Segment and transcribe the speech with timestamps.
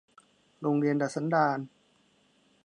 [0.61, 1.57] โรงเรียนดัดสันดาน